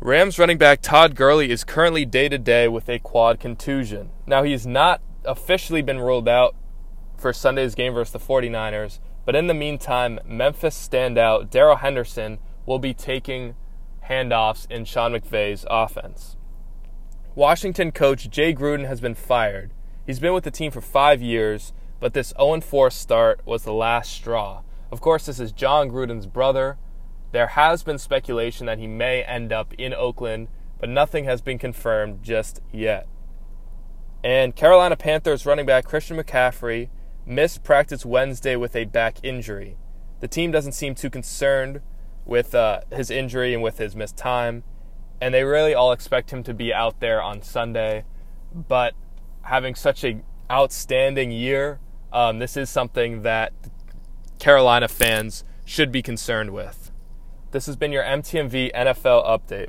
Rams 0.00 0.38
running 0.38 0.58
back 0.58 0.82
Todd 0.82 1.14
Gurley 1.14 1.50
is 1.50 1.64
currently 1.64 2.04
day 2.04 2.28
to 2.28 2.36
day 2.36 2.68
with 2.68 2.86
a 2.90 2.98
quad 2.98 3.40
contusion. 3.40 4.10
Now, 4.26 4.42
he's 4.42 4.66
not 4.66 5.00
officially 5.24 5.80
been 5.80 6.00
ruled 6.00 6.28
out 6.28 6.54
for 7.16 7.32
Sunday's 7.32 7.74
game 7.74 7.94
versus 7.94 8.12
the 8.12 8.18
49ers, 8.18 9.00
but 9.24 9.34
in 9.34 9.46
the 9.46 9.54
meantime, 9.54 10.20
Memphis 10.26 10.76
standout 10.76 11.48
Darrell 11.48 11.76
Henderson 11.76 12.38
will 12.66 12.78
be 12.78 12.92
taking 12.92 13.54
handoffs 14.10 14.70
in 14.70 14.84
Sean 14.84 15.12
McVay's 15.12 15.64
offense. 15.70 16.36
Washington 17.34 17.90
coach 17.90 18.28
Jay 18.28 18.52
Gruden 18.52 18.86
has 18.86 19.00
been 19.00 19.14
fired. 19.14 19.72
He's 20.06 20.20
been 20.20 20.34
with 20.34 20.44
the 20.44 20.50
team 20.50 20.70
for 20.70 20.82
five 20.82 21.22
years, 21.22 21.72
but 22.00 22.12
this 22.12 22.34
0 22.38 22.60
4 22.60 22.90
start 22.90 23.40
was 23.46 23.64
the 23.64 23.72
last 23.72 24.12
straw. 24.12 24.60
Of 24.92 25.00
course, 25.00 25.24
this 25.24 25.40
is 25.40 25.52
Jon 25.52 25.90
Gruden's 25.90 26.26
brother, 26.26 26.76
there 27.32 27.48
has 27.48 27.82
been 27.82 27.98
speculation 27.98 28.66
that 28.66 28.78
he 28.78 28.86
may 28.86 29.22
end 29.22 29.52
up 29.52 29.74
in 29.74 29.92
Oakland, 29.92 30.48
but 30.78 30.88
nothing 30.88 31.24
has 31.24 31.40
been 31.40 31.58
confirmed 31.58 32.22
just 32.22 32.60
yet. 32.72 33.06
And 34.22 34.56
Carolina 34.56 34.96
Panthers 34.96 35.46
running 35.46 35.66
back 35.66 35.84
Christian 35.84 36.16
McCaffrey 36.16 36.88
missed 37.24 37.62
practice 37.62 38.06
Wednesday 38.06 38.56
with 38.56 38.74
a 38.74 38.84
back 38.84 39.18
injury. 39.22 39.76
The 40.20 40.28
team 40.28 40.50
doesn't 40.50 40.72
seem 40.72 40.94
too 40.94 41.10
concerned 41.10 41.80
with 42.24 42.54
uh, 42.54 42.80
his 42.92 43.10
injury 43.10 43.54
and 43.54 43.62
with 43.62 43.78
his 43.78 43.94
missed 43.94 44.16
time, 44.16 44.64
and 45.20 45.34
they 45.34 45.44
really 45.44 45.74
all 45.74 45.92
expect 45.92 46.32
him 46.32 46.42
to 46.44 46.54
be 46.54 46.72
out 46.72 47.00
there 47.00 47.22
on 47.22 47.42
Sunday. 47.42 48.04
But 48.54 48.94
having 49.42 49.74
such 49.74 50.04
an 50.04 50.22
outstanding 50.50 51.30
year, 51.30 51.80
um, 52.12 52.38
this 52.38 52.56
is 52.56 52.70
something 52.70 53.22
that 53.22 53.52
Carolina 54.38 54.88
fans 54.88 55.44
should 55.64 55.92
be 55.92 56.02
concerned 56.02 56.50
with. 56.50 56.90
This 57.52 57.66
has 57.66 57.76
been 57.76 57.92
your 57.92 58.02
MTMV 58.02 58.72
NFL 58.74 59.26
update. 59.26 59.68